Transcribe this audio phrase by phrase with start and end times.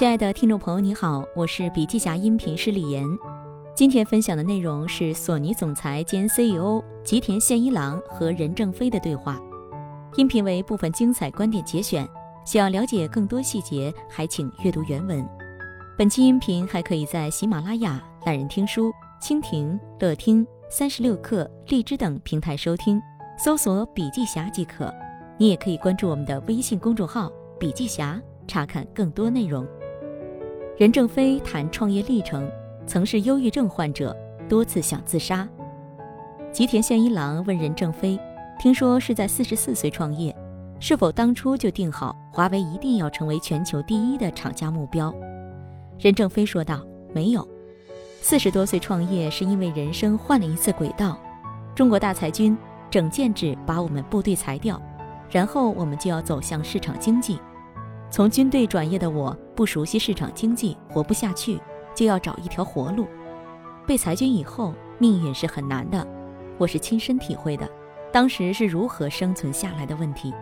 [0.00, 3.06] 亲爱的听众朋友，你好，我是笔记侠音频师李岩。
[3.74, 9.38] 今天分享的内容是索尼总裁兼 CEO 吉田宪一郎和任正非的对话。
[10.16, 12.08] 音频为部分精彩观点节选，
[12.46, 15.22] 想要了解更多细节，还请阅读原文。
[15.98, 18.90] 本期音频还可以在喜马拉雅、懒人听书、
[19.20, 22.98] 蜻蜓、乐听、三十六课、荔枝等平台收听，
[23.36, 24.90] 搜索“笔记侠”即可。
[25.36, 27.30] 你也可以关注我们的微信公众号
[27.60, 29.68] “笔记侠”，查看更多内容。
[30.80, 32.50] 任正非谈创业历程，
[32.86, 34.16] 曾是忧郁症患者，
[34.48, 35.46] 多次想自杀。
[36.50, 38.18] 吉田宪一郎问任正非
[38.58, 40.34] ：“听说是在四十四岁创业，
[40.80, 45.14] 是否当初就定好华为一定要成为全球第一的厂家目标？”
[46.00, 46.80] 任正非说道
[47.12, 47.46] ：“没有，
[48.22, 51.20] 四十多岁创业是因为人生换了一次轨道。
[51.74, 52.56] 中国大裁军，
[52.88, 54.80] 整建制把我们部队裁掉，
[55.30, 57.38] 然后我们就要走向市场经济。”
[58.10, 61.60] 从军队转业的我，不熟悉市场经济，活不下去，
[61.94, 63.06] 就要找一条活路。
[63.86, 66.04] 被裁军以后，命运是很难的，
[66.58, 67.68] 我是亲身体会的。
[68.12, 70.34] 当时是如何生存下来的问题。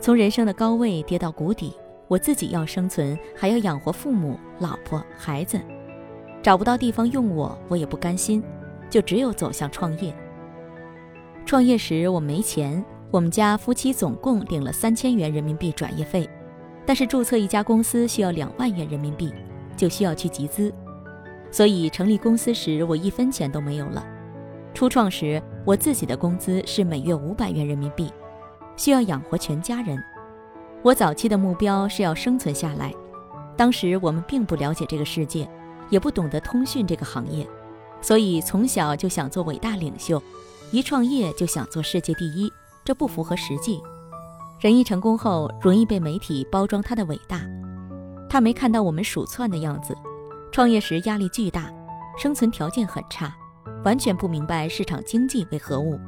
[0.00, 1.72] 从人生的高位跌到谷底，
[2.08, 5.60] 我自己要生存，还要养活父母、老婆、孩子，
[6.42, 8.42] 找不到地方用我，我也不甘心，
[8.90, 10.12] 就只有走向创业。
[11.46, 16.28] 创业时我没钱，我们家夫妻总共领了三千元人民币转业费。
[16.84, 19.32] 但是注册一家公司需要两万元人民币，
[19.76, 20.72] 就需要去集资，
[21.50, 24.04] 所以成立公司时我一分钱都没有了。
[24.74, 28.10] 初创时我自己的工资是每月五百元人民币，
[28.76, 30.02] 需要养活全家人。
[30.82, 32.92] 我早期的目标是要生存下来，
[33.56, 35.48] 当时我们并不了解这个世界，
[35.90, 37.46] 也不懂得通讯这个行业，
[38.00, 40.20] 所以从小就想做伟大领袖，
[40.72, 42.50] 一创业就想做世界第一，
[42.84, 43.80] 这不符合实际。
[44.62, 47.40] 人一成功后，容易被媒体包装他的伟大，
[48.28, 49.92] 他没看到我们鼠窜的样子。
[50.52, 51.68] 创业时压力巨大，
[52.16, 53.34] 生存条件很差，
[53.84, 55.98] 完全不明白市场经济为何物。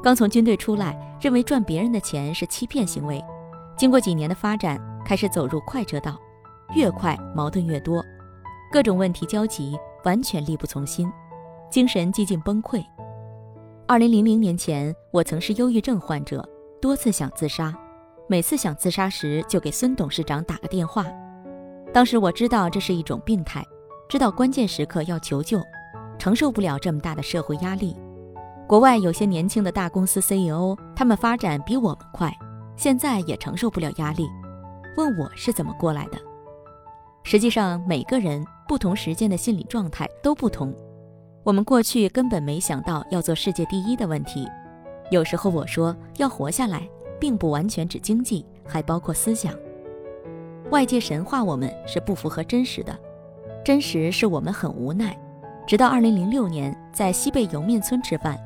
[0.00, 3.20] 刚从军队出来，认为赚别人的钱是欺骗行为。
[3.76, 6.16] 经过几年的发展，开始走入快车道，
[6.76, 8.00] 越快矛盾越多，
[8.70, 11.10] 各种问题交集，完全力不从心，
[11.68, 12.80] 精神几近崩溃。
[13.88, 16.48] 二零零零年前，我曾是忧郁症患者。
[16.80, 17.74] 多次想自杀，
[18.28, 21.06] 每次想自杀时就给孙董事长打个电话。
[21.92, 23.64] 当时我知道这是一种病态，
[24.08, 25.60] 知道关键时刻要求救，
[26.18, 27.96] 承受不了这么大的社会压力。
[28.68, 32.30] 国外有些年轻的大公司 CEO，他们发展比我们快，
[32.76, 34.28] 现在也承受不了压力。
[34.96, 36.18] 问我是怎么过来的？
[37.22, 40.74] 实际上，每个人不同时间的心理状态都不同。
[41.42, 44.46] 我们过去根本没想到要做世界第一的问题。
[45.10, 46.88] 有时候我说要活下来，
[47.20, 49.54] 并不完全指经济，还包括思想。
[50.70, 52.98] 外界神话我们是不符合真实的，
[53.64, 55.16] 真实是我们很无奈。
[55.66, 58.36] 直到二零零六年在西贝莜面村吃饭，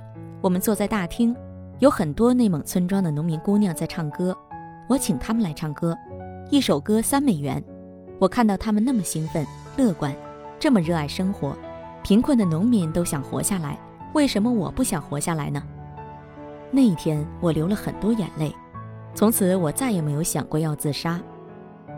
[0.43, 1.35] 我们坐在大厅，
[1.79, 4.37] 有很多内蒙村庄的农民姑娘在唱歌，
[4.89, 5.97] 我请他们来唱歌，
[6.51, 7.63] 一首歌三美元。
[8.19, 9.47] 我看到他们那么兴奋、
[9.79, 10.15] 乐观，
[10.59, 11.57] 这么热爱生活，
[12.03, 13.79] 贫困的农民都想活下来，
[14.13, 15.63] 为什么我不想活下来呢？
[16.71, 18.55] 那一天，我流了很多眼泪。
[19.15, 21.21] 从此，我再也没有想过要自杀。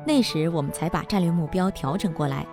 [0.07, 2.47] 那时，我们才把战略目标调整过来。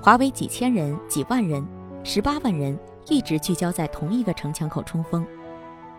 [0.00, 1.64] 华为几千人、几万人、
[2.02, 2.76] 十八万人，
[3.08, 5.24] 一直聚焦在同一个城墙口冲锋。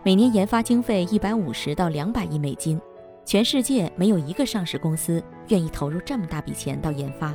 [0.03, 2.80] 每年研发经费一百五十到两百亿美金，
[3.24, 7.34] 全世界没有一个上市公司愿意投入这么大笔钱到研发。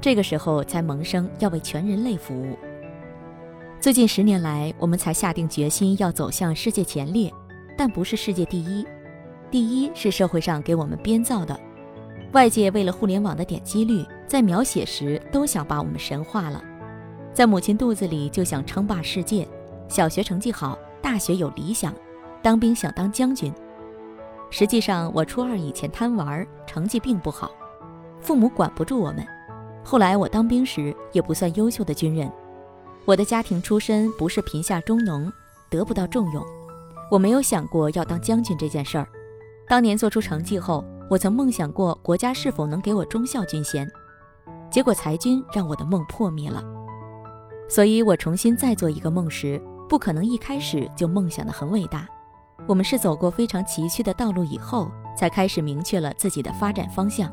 [0.00, 2.56] 这个时候，才萌生要为全人类服务。
[3.80, 7.32] 最近十年来，我们才下定决心要走向世界前列，
[7.76, 8.84] 但不是世界第一。
[9.52, 11.58] 第一是社会上给我们编造的，
[12.32, 16.60] 外界为了互联网的点击率，在描写时都想把我们神化了。
[17.32, 19.46] 在母亲肚子里就想称霸世界，
[19.86, 21.94] 小学成绩好，大学有理想，
[22.42, 23.52] 当兵想当将军。
[24.50, 27.52] 实际上，我初二以前贪玩，成绩并不好，
[28.20, 29.24] 父母管不住我们。
[29.84, 32.28] 后来我当兵时也不算优秀的军人。
[33.08, 35.32] 我的家庭出身不是贫下中农，
[35.70, 36.44] 得不到重用。
[37.10, 39.08] 我没有想过要当将军这件事儿。
[39.66, 43.90] 当年做出成绩后，我曾梦想过国家是否能给我忠孝军衔，
[44.70, 46.62] 结果裁军让我的梦破灭了。
[47.66, 49.58] 所以我重新再做一个梦时，
[49.88, 52.06] 不可能一开始就梦想的很伟大。
[52.66, 57.32] 我们是走过非常崎岖的道路以后，才开始明确了自己的发展方向。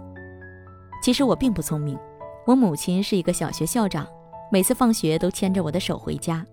[1.04, 2.00] 其实我并不聪明，
[2.48, 4.08] 我母亲是一个小学校长。
[4.52, 6.46] 每次放学都牵着我的手回家，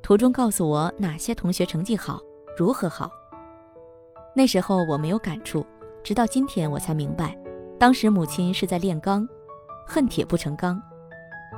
[0.00, 2.20] 途中告诉我哪些同学成绩好，
[2.56, 3.10] 如何好。
[4.34, 5.66] 那时候我没有感触，
[6.02, 7.36] 直到今天我才明白，
[7.78, 9.28] 当时母亲是在炼钢，
[9.86, 10.80] 恨铁不成钢。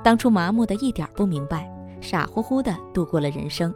[0.02, 1.70] 当初麻木的一点不明白，
[2.00, 3.72] 傻乎乎的度过了人生。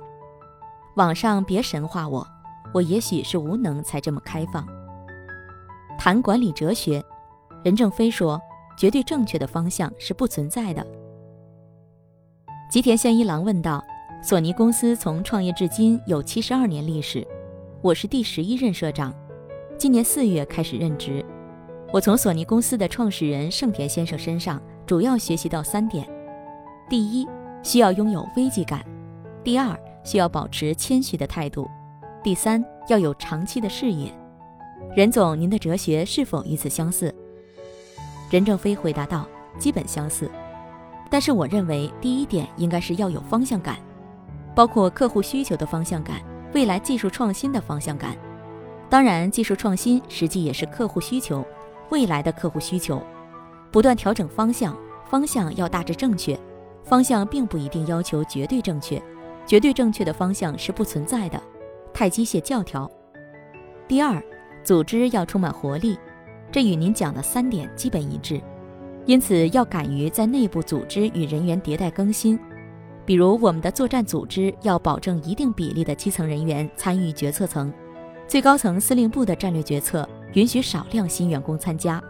[0.96, 2.26] 网上别神化我，
[2.72, 4.66] 我也许是无能才这么开放。
[5.98, 7.04] 谈管理哲学，
[7.62, 8.40] 任正非说，
[8.76, 10.84] 绝对正确的方向是不存在的。
[12.68, 13.82] 吉田宪一郎问道
[14.22, 17.26] ：“索尼公司从创业至今有七十二年历史，
[17.80, 19.10] 我是第十一任社长，
[19.78, 21.24] 今年四月开始任职。
[21.94, 26.06] 我从索尼公司的创始人盛田先生身上主要学习到三点：
[26.90, 27.26] 第一，
[27.62, 28.80] 需要拥有危机感；
[29.42, 29.74] 第二，
[30.04, 31.66] 需要保持谦虚的态度；
[32.22, 34.12] 第三，要有长期的视野。
[34.94, 37.14] 任总，您的哲学是否与此相似？”
[38.30, 39.26] 任正非回答道
[39.58, 40.30] ：“基本相似。”
[41.10, 43.76] 但是我认为，第一点应该是要有方向感，
[44.54, 46.20] 包括客户需求的方向感，
[46.54, 48.16] 未来技术创新的方向感。
[48.90, 51.44] 当然，技术创新实际也是客户需求，
[51.90, 53.02] 未来的客户需求。
[53.70, 56.38] 不断调整方向，方向要大致正确，
[56.84, 59.02] 方向并不一定要求绝对正确，
[59.46, 61.40] 绝对正确的方向是不存在的，
[61.92, 62.90] 太机械教条。
[63.86, 64.22] 第二，
[64.64, 65.98] 组织要充满活力，
[66.50, 68.40] 这与您讲的三点基本一致。
[69.08, 72.38] 因此，要敢于在内部组织与人员迭代更新，
[73.06, 77.72] 比如我们的作战组织要保证一定比例的基层人员参与决策层，
[78.26, 82.04] 最高层司令部的战略决策允许少量新员工参加，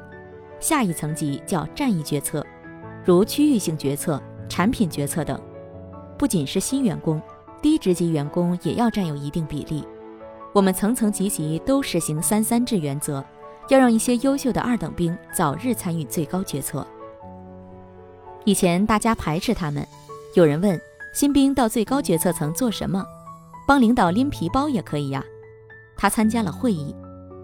[0.59, 2.45] 下一层级叫战役决策，
[3.05, 5.41] 如区域性决策、产品决策等。
[6.19, 7.23] 不仅是新员工，
[7.63, 9.85] 低职级员工也要占有一定比例。
[10.53, 13.25] 我们层层级级都实行三三制原则。
[13.69, 16.87] 要让一些优秀的二等兵早日参与最高决策。
[18.45, 19.87] 以前大家排斥他们，
[20.35, 20.81] 有人问
[21.13, 23.05] 新兵到最高决策层做什么？
[23.67, 25.23] 帮领导拎皮包也可以呀。
[25.97, 26.95] 他参加了会议，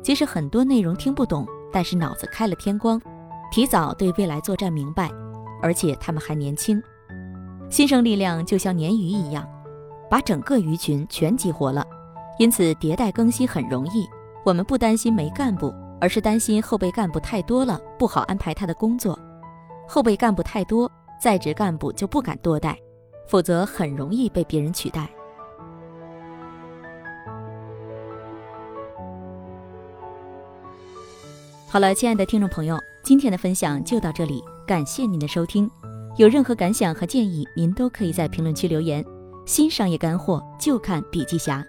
[0.02, 3.00] 即使很多内容听不懂，但是脑子开了天光，
[3.50, 5.10] 提早对未来作战明白。
[5.60, 6.82] 而且他们还年轻，
[7.68, 9.46] 新生力量就像鲶鱼一样，
[10.10, 11.86] 把整个鱼群全激活了，
[12.38, 14.06] 因此迭代更新很容易。
[14.44, 15.74] 我们不担心没干部。
[16.04, 19.18] 而是担心后备干部太多了，不好安排他的工作。
[19.88, 22.78] 后备干部太多，在职干部就不敢多带，
[23.26, 25.08] 否则很容易被别人取代。
[31.66, 35.70] 好了，亲爱的听众朋友，今天的分享就到这里，感谢您的收听。
[36.18, 39.02] 有任何感想和建议，您都可以在评论区留言。
[39.46, 41.64] 新商业干货就看笔记侠，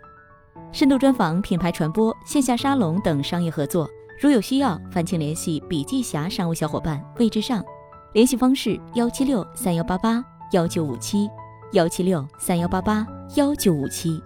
[0.74, 3.90] 深度专访、品牌传播、线下沙龙等商业合作。
[4.18, 7.64] 如有需要，烦请联系笔记侠商务小伙伴魏志上，
[8.14, 10.24] 联系方式：幺七六三幺八八
[10.54, 11.30] 幺九五七，
[11.74, 14.22] 幺七六三幺八八幺九五七。